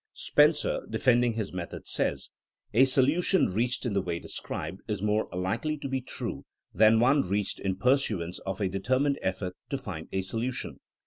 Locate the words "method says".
1.53-2.31